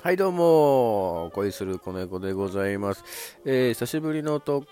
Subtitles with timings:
[0.00, 3.04] はいどうも恋する子猫でございます、
[3.44, 4.64] えー、久しぶりのと、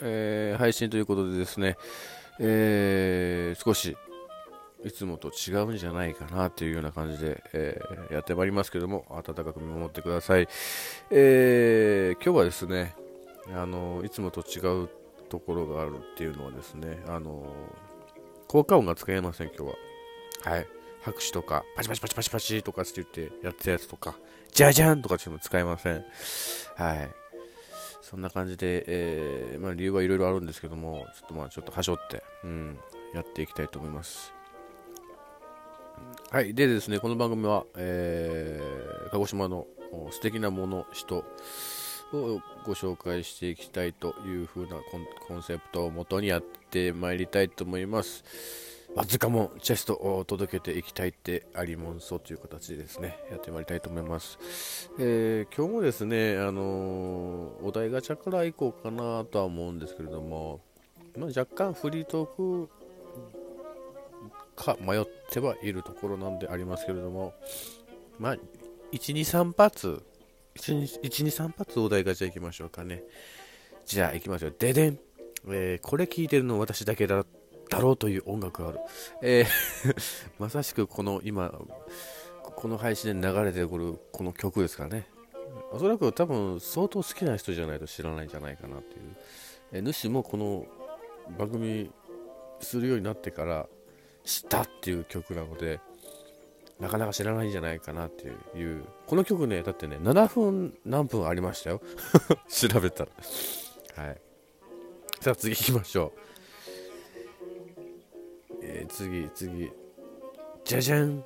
[0.00, 1.76] えー、配信ということでですね、
[2.38, 3.96] えー、少し
[4.84, 10.46] いつもと違うんじゃないかなというような感じで、えー、やってまいりますけども温かく見守ってください、
[11.10, 12.94] えー、今日はですね
[13.54, 14.88] あのいつもと違う
[15.28, 17.46] ところがあるっていうのはですねあの
[18.46, 19.72] 効果音が使えません今日
[20.44, 20.52] は。
[20.52, 20.75] はい。
[21.06, 24.16] 拍手とかパチパチパチパチパチとかって言ってやってたやつとか
[24.52, 26.04] じゃじゃんとかっても使えません
[26.74, 27.10] はい
[28.02, 32.78] そんな感じで、えー、まあ、理由はいろいろあるんですけどもちょっとまあちょっとはしょって、うん、
[33.14, 34.32] やっていきたいと思います
[36.30, 36.54] はい。
[36.54, 39.66] でですね、この番組は、えー、鹿児島の
[40.10, 41.24] 素敵なもの、人
[42.12, 44.76] をご紹介していきたいという風な
[45.26, 48.24] コンセプトをもとにやってまいりたいと思います。
[48.94, 54.38] わずかもチェストを届けていきたいってありもんそうという形でですね、やってまいりたいと思います。
[54.98, 60.60] えー、今日もですね、あのー、お題ガチャからいこうかなとは思うんですけれども、
[61.16, 62.70] まあ、若干フリートーク
[64.54, 67.34] か迷ってはいるところなんでありますけれども、
[68.18, 68.40] まあ、1、
[68.92, 70.02] 2、3発、
[70.56, 73.04] 1、2、3発お題ガチャいきましょうかね。
[73.84, 74.54] じゃあ行きましょう。
[74.58, 74.98] ででん。
[75.48, 77.24] えー、これ聞いてるの私だけだ
[77.68, 78.80] だろうという音楽がある。
[79.22, 79.46] えー
[80.38, 81.52] まさしくこの今、
[82.42, 85.08] この配信で流れてくるこの曲ですからね。
[85.72, 89.16] おそらく多分相当好きな人じゃないと知らないんじゃないかなっていう。
[89.72, 90.66] え、主もこの
[91.38, 91.90] 番組
[92.60, 93.68] するようになってから
[94.24, 95.80] 知ったっていう曲なので、
[96.78, 98.30] なかなか知らないんじゃないかなってい
[98.78, 98.84] う。
[99.06, 101.80] この曲ね、だってね、7分何分ありましたよ。
[102.48, 103.10] 調べたら。
[104.04, 104.20] はい。
[105.20, 106.20] さあ次行きましょう。
[108.84, 109.72] ー、次、次。
[110.64, 111.24] じゃじゃん。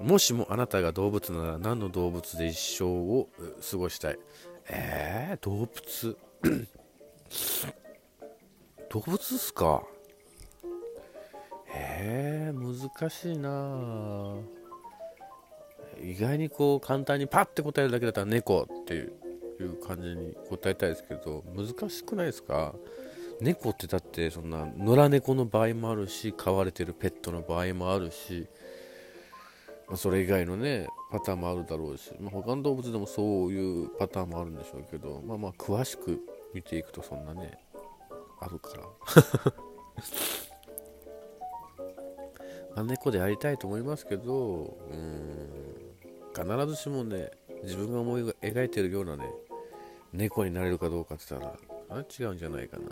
[0.00, 3.28] もしもあなたが動物なら何の動物で一生を
[3.70, 4.18] 過ごしたい？
[4.68, 6.16] えー、動物？
[8.88, 9.82] 動物っすか？
[11.72, 14.36] えー、難しいな。
[16.02, 19.12] 意外にこう簡単にパッて答えるだけだったら猫っていう
[19.86, 22.74] 感じに答えたいですけど難しくないですか？
[23.40, 28.46] 猫ってだってそんな野良猫の場合もあるし飼われてるペットの場合もあるし、
[29.88, 36.20] まあ、それ以外のねパターンもあるだろうし、まあ、他の動物でもそういうパターンもあるんでしょうけどまあまあ詳しく
[36.52, 37.58] 見ていくとそんなね
[38.40, 38.84] あるから。
[42.76, 45.90] まあ、猫でありたいと思いますけどうん
[46.32, 47.32] 必ずしもね
[47.64, 49.24] 自分が思い描いてるようなね
[50.12, 51.54] 猫になれるかどうかって言ったら
[51.90, 52.84] あ違うんじゃないかな。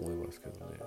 [0.00, 0.78] 思いますけどね。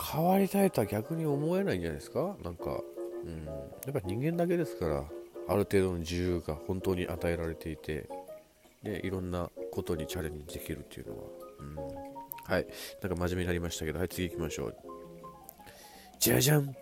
[0.00, 2.36] 変わりたいとは逆に思えないんじゃないですか？
[2.42, 2.80] なんか
[3.24, 3.44] うん。
[3.44, 3.52] や
[3.90, 5.04] っぱ人間だけですから
[5.48, 8.08] ある程度の自由が本当に与えられていて
[8.82, 11.22] でいろんなことにチャレンジできるっていうのは、
[11.60, 11.76] うん、
[12.52, 12.66] はい。
[13.00, 14.76] なんか真面目になりましたけどはい次行きましょう。
[16.18, 16.74] じゃじゃん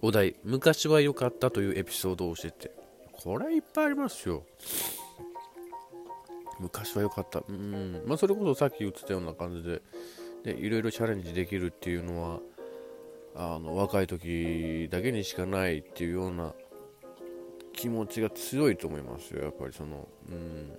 [0.00, 0.36] お題。
[0.44, 2.70] 昔は良かったというエピソードを教えて。
[3.12, 4.44] これいっぱいありますよ。
[6.58, 7.42] 昔は良かった。
[7.48, 8.02] うん。
[8.06, 9.82] まあそれこそさっき言ってたような感じで
[10.44, 12.40] でいろいろチャレンジできるっていうのは
[13.34, 16.54] あの若い時だけにしかないっていうような
[17.72, 20.72] 気持ちが強いと思いますよやっぱりそのうん。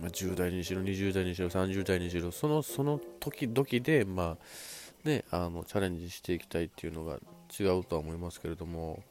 [0.00, 4.44] まあ、10代にしろ20代にしろ30代にしろそのその時々でまあ
[5.04, 7.18] ね、あのチャレンジしていきたいっていうのが
[7.58, 9.02] 違うとは思いますけれども。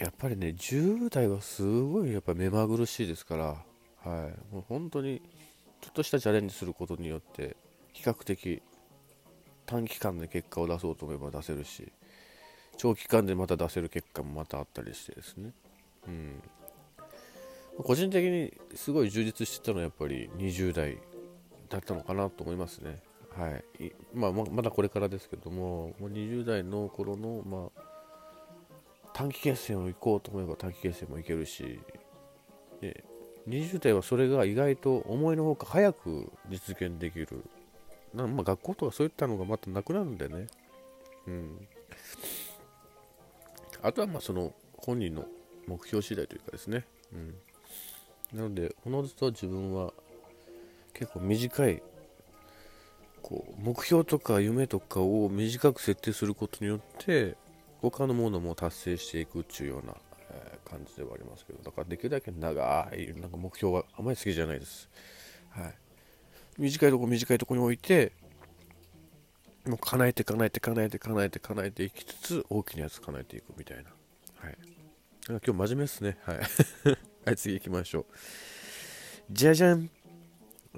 [0.00, 3.62] やっぱりね10代はすごいやっぱ目まぐるしいですから、は
[4.04, 5.20] い、もう本当に
[5.82, 7.54] ちょっとしたチャレンジすることによって
[7.92, 8.62] 比較的
[9.66, 11.92] 短期間で結果を出そうと思えば出せるし
[12.78, 15.52] 長期間でまた出せる結果もまたあったりしてですね、
[16.08, 16.42] うん、
[17.82, 20.96] 個人的にすごい充実してたのはやっぱり20代
[21.68, 23.02] だったのかなと思いますね。
[23.36, 23.92] はい。
[24.12, 27.89] まあ、まだこれからですけども、20代の頃の、まあ、
[29.12, 31.80] 短期決戦を行こうと思えば短期決戦も行けるし、
[32.80, 33.04] で
[33.48, 37.44] 20代はそれが意外と思いのほか早く実現できる。
[38.14, 40.46] なまあ、学校とかそういったのがまたなくなるんでね。
[41.26, 41.68] うん。
[43.82, 45.26] あとはまあその本人の
[45.66, 46.86] 目標次第というかですね。
[47.12, 47.34] うん。
[48.36, 49.92] なので、おのずと自分は
[50.92, 51.82] 結構短い
[53.22, 57.36] こう目標とか夢とかを短く設定することによって
[57.80, 59.94] 他のものも達成していくっていうような、
[60.30, 64.88] え、感じではありますけどだからできるだけ長いなんか目標はあまり好きじゃないです、
[65.50, 65.74] はい、
[66.58, 68.12] 短いとこ短いとこに置いて
[69.66, 73.90] もう叶えて叶えて叶えて叶えて叶えていきつつ大きなやつ叶えていくみたいな。
[74.36, 74.58] はい。
[75.28, 76.16] 今日真面目ですね。
[76.24, 76.36] はい。
[77.26, 78.06] はい次行きましょう。
[79.30, 79.90] じゃじゃん。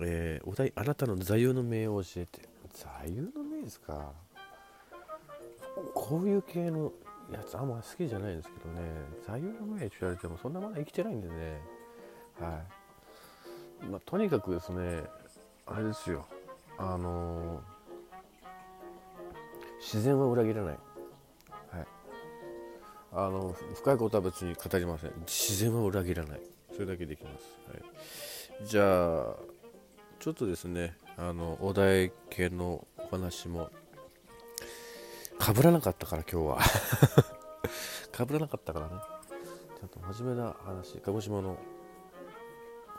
[0.00, 2.48] えー、お題あなたの座右の銘を教えて。
[2.72, 4.12] 座右の銘ですか？
[5.94, 6.92] こういう系の
[7.30, 8.82] やつあんま好きじゃないんですけどね。
[9.26, 11.60] 座右の銘って言われてもそんなまだ生きてないんでね。
[12.40, 12.62] は
[13.82, 13.86] い。
[13.86, 15.02] まあ、とにかくですね
[15.66, 16.26] あれですよ。
[16.78, 17.60] あのー、
[19.80, 20.78] 自然は裏切らない。
[21.70, 21.86] はい。
[23.12, 25.12] あの深いことは別に語りません。
[25.26, 26.40] 自然は裏切らない。
[26.72, 29.36] それだけできます、はい、じゃあ
[30.18, 33.70] ちょっとですねあのお題系のお話も
[35.42, 36.58] かぶらなかったから今日は。
[38.12, 38.94] かぶらなかったからね。
[39.76, 41.00] ちゃんと真面目な話。
[41.00, 41.58] 鹿児島の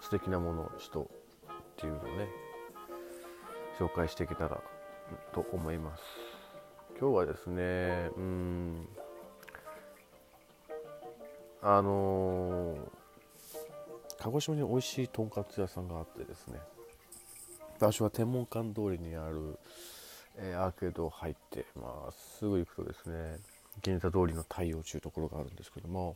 [0.01, 1.06] 素敵なもの人っ
[1.78, 2.28] ていうのをね
[3.80, 4.62] 紹介していけたら
[5.31, 6.04] と思います。
[7.00, 8.90] 今日はですねうん
[11.62, 12.90] あのー、
[14.19, 16.60] 鹿児島に美味しいとんかつ屋さんがあってですね。
[17.80, 19.57] 場所は天文館通りにある、
[20.38, 23.38] え、アーケード入ってまあすぐ行くとですね
[23.81, 26.15] 銀座通りの太陽というところがあるんですけども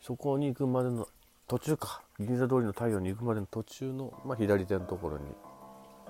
[0.00, 1.08] そこに行くまでの
[1.46, 2.02] 途中か。
[2.18, 5.24] 銀座通りの太陽に行くまでの途中の、まあ、左手のところに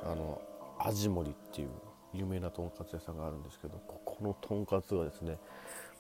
[0.04, 0.40] あの
[0.78, 1.70] 味森っていう
[2.12, 5.38] 有名なとんかつ屋さんがあるんですけどここのとんかつはですね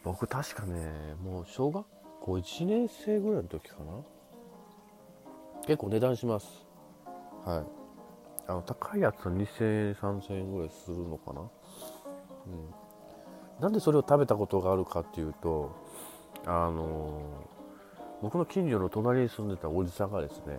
[0.04, 1.86] 僕確かねもう小学
[2.20, 4.02] 校1年生ぐらいの時かな。
[5.66, 6.46] 結構値段します。
[7.44, 7.83] はい。
[8.46, 11.40] あの高いやつは2000円3000円ぐらいするのかな？
[11.40, 11.50] うん。
[13.60, 15.74] なんでそれを食べたことがあるかっていうと
[16.44, 17.22] あの
[18.20, 20.58] 僕の近所の隣に住んでたおじさんがですね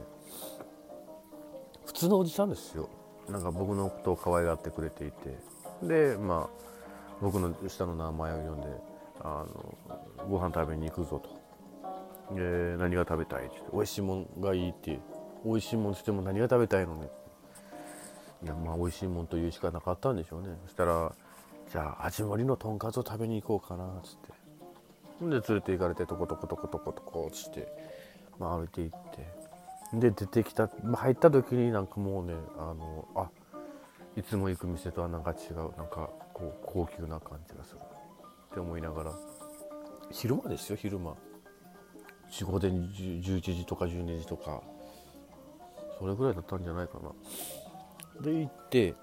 [1.86, 2.90] 普通のおじさんですよ。
[3.30, 5.38] なんか僕のことを可愛がってくれていて。
[5.84, 6.66] でまあ
[7.22, 8.68] 僕の下の名前を呼んで
[9.22, 9.78] あの
[10.30, 11.46] ご飯食べに行くぞと。
[12.34, 15.00] で何が食べたいって美味しいもんがいいって
[15.44, 17.08] 美味しいもんしても何が食べたいのね
[18.46, 20.50] いやまあ美味しいもんと言うしかなかったんでしょうね。
[20.66, 21.12] そしたら
[21.72, 24.34] じゃあ味盛りのとんかつを食べに行こうかなっつって。
[25.20, 27.68] ほんで連れて行かれてトコトコトコトコトコっつって、
[28.38, 29.98] まあ、歩いて行って。
[29.98, 33.30] で出てきた、まあ、入った時になんかもうねあのあ
[34.18, 37.80] いつも行く店とはなんか違うなんかこう高級な感じがする。
[37.80, 39.12] って思いながら。
[40.12, 41.16] 昼間ですよ昼間。
[42.30, 44.62] 仕事で11時とか12時とか。
[45.98, 47.10] それぐらいだったんじゃないかな。
[48.22, 48.96] で行って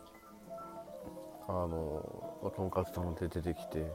[1.48, 3.86] あのとんかつ頼んで出てきて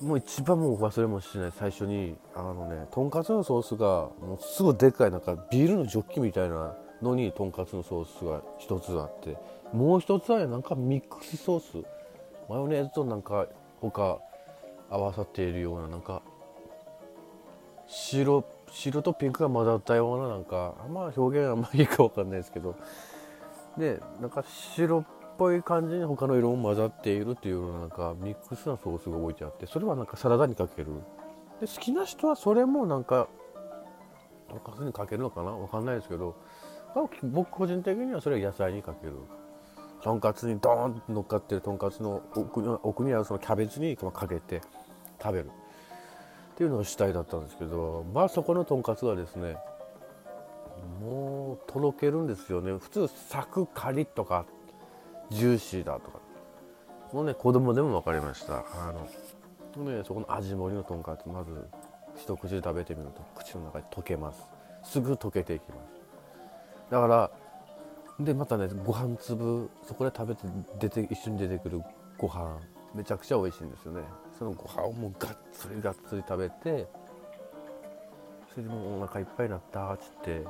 [0.00, 9.36] もう一番もう忘れもしない最初にあのねとんかつのソースがもうすごいでっかいなんかビールのジョッキみたいなのにとんかつのソースが一つあって
[9.72, 11.86] もう一つはなんかミックスソース。
[12.48, 13.46] マヨネーズとなんか
[13.80, 14.18] 他
[14.88, 16.22] 合わさっているようななんか
[17.88, 22.76] 白白とピンクが混ざったようななんかあんま表現あんまりいいか分かんないですけど
[23.78, 24.44] でなんか
[24.74, 25.04] 白っ
[25.36, 30.92] ぽい感じに他の色も混ざっているっていうようなんかミックスなソースが置いてあってそれはなんかサラダにかける。
[31.60, 33.28] で好きな人はそれもなんか
[34.48, 35.50] とんかつにかけるのかな？
[35.50, 36.36] わかんないですけど
[37.22, 39.14] 僕個人的にはそれは野菜にかける。
[40.02, 44.60] とんかつにドーンと乗っかってるとんかつの奥に奥にあるそのキャベツにかけて
[45.20, 45.46] 食べる。
[45.46, 45.50] っ
[46.56, 49.56] ていうのが主体だったんですけどまあそこのとんかつはですね
[51.00, 52.76] もうとろけるんですよね。
[52.78, 54.46] 普通サクカリとか
[55.30, 56.18] ジューシーだとか。
[57.12, 58.64] もうね子供でも分かりました。
[58.72, 61.50] あの、ね、そこの味盛りのとんかつまず
[62.16, 64.42] 一口で食べてみると口の中に溶けます。
[64.82, 65.78] すぐ溶けていきます。
[66.90, 67.30] だから
[68.18, 70.42] でまたねご飯粒そこで食べて
[70.78, 71.82] 出て一緒に出てくる
[72.16, 72.58] ご飯
[72.94, 74.02] めちゃくちゃ美味しいんですよね。
[74.38, 76.88] そのご飯をもうがっつりがっつり食べて
[78.52, 80.42] それでもうお腹いっぱいになったっつって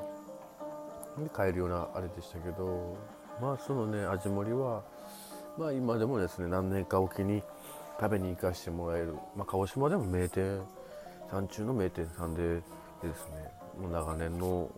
[1.24, 2.96] で帰るようなあれでしたけど
[3.40, 4.82] まあそのね味盛りは
[5.58, 7.42] まあ今でもですね何年かおきに
[7.98, 10.60] 食べに行かせてもらえる、まあ、鹿児島でも名店
[11.30, 12.62] 山中の名店さんでで
[13.14, 14.70] すねもう長年の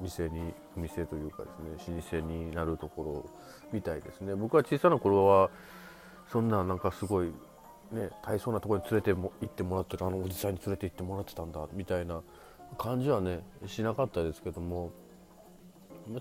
[0.00, 3.30] 店に店というかですね老舗になるところ
[3.72, 4.34] みたいですね。
[4.34, 5.50] 僕は小さな頃は
[6.30, 7.32] そんななんかすごい
[7.92, 12.20] ね大層なところに連れても行ってもらってるあのおじさんに連れて行ってもらってたんだみたいな
[12.78, 14.90] 感じはねしなかったですけども、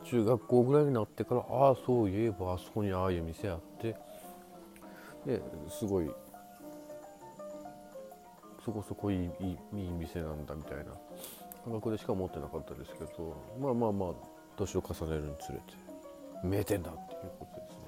[0.03, 3.95] 中学校ぐらいになってからああそういえばあそこにああいう店あって
[5.25, 6.09] ですごい
[8.63, 10.85] そこそこいいいい店なんだみたいな
[11.63, 14.09] 感覚でしか思ってなかったですけどまあまあまあ
[14.57, 15.63] 年を重ねるにつれて
[16.43, 17.85] 名店だっていうことですね。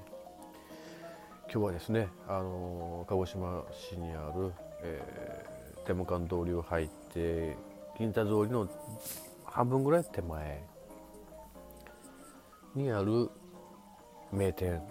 [1.50, 4.52] 今日はですね、あの鹿児島市にある、
[4.82, 7.56] えー、天文館通りを入って
[7.98, 8.68] 銀座通りの
[9.44, 10.62] 半分ぐらい手前
[12.74, 13.30] にある
[14.32, 14.82] 名店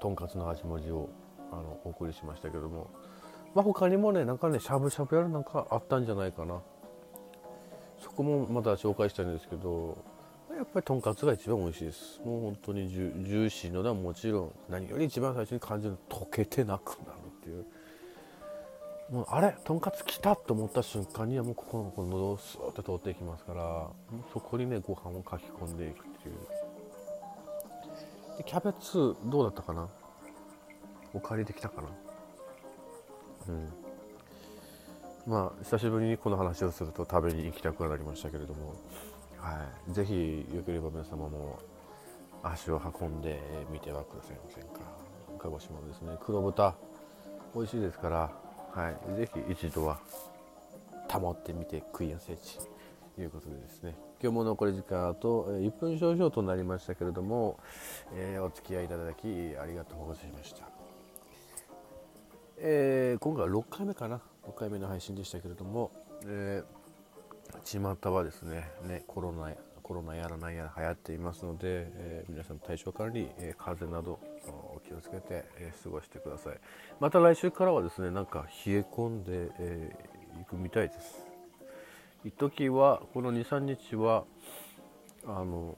[0.00, 1.08] とんかつの味文字を
[1.50, 2.90] あのお送りしましたけども、
[3.54, 6.60] まあ、他にもねなんかねしゃぶしゃぶやるなんかあったんじゃないかな。
[7.98, 9.96] そこもまた紹介したいんですけど
[10.54, 12.20] やっぱりとんかつが一番美味しいです。
[12.24, 17.64] もう本当にジュジューシーのはもちろん何より一番最初に感じるの溶けてなくなるっていう。
[19.10, 23.90] もうあれとんかつ来たと思った瞬間にはもうここのこの喉をスーッと通っていきますから
[24.32, 26.63] そこにねご飯をかき込んでいくっていう。
[28.36, 29.88] でキャベツどうだったかな？
[31.12, 31.88] お借りできたかな？
[33.48, 33.68] うん。
[35.26, 38.74] まあ久しぶりにこの話をすると食べに行きたくなりましたけれども。
[39.38, 41.58] はい、ぜひよければ皆様も
[42.42, 43.38] 足を運んで
[43.70, 44.80] みてはくださいませんか。
[45.38, 46.16] 鹿児島のですね。
[46.24, 46.74] 黒豚
[47.54, 48.32] 美味しいですから、
[48.72, 49.98] はい、ぜひ一度は
[51.10, 52.58] 保ってみて食いやすい地
[53.14, 53.94] ということでですね。
[54.24, 57.58] 今日も残り時間あと1分少々となりましたけれども、
[58.14, 59.26] えー、お付き合いいただき
[59.60, 60.66] ありがとうございました、
[62.56, 64.22] えー、今回は6回目かな。
[64.48, 65.90] 6回目の配信でしたけれども、
[66.26, 66.84] えー
[67.64, 69.52] 巷はですねねコロナ
[69.82, 74.18] コロナやらないやら流行っていますので、えー、皆さん体調管理、えー、風邪など
[74.74, 76.58] お気をつけて、えー、過ごしてください。
[76.98, 81.23] また来週からはですねなんか冷え込んでい、えー、くみたいです。
[82.24, 84.24] 一時はこの23日は
[85.26, 85.76] あの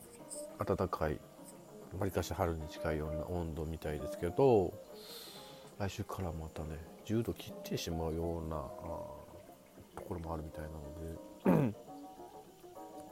[0.64, 1.18] 暖かい
[1.98, 4.72] わりかし春に近いような温度みたいですけど
[5.78, 8.56] 来週からまたね10度切ってしまうような
[9.96, 10.64] ところもあるみたい
[11.48, 11.76] なので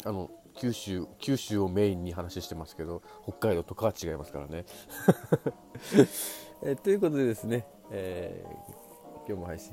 [0.05, 4.65] あの九州九州をメインに話してますけど北海道とかは違いますからね。
[6.63, 9.73] えということでですね、えー、今日も配信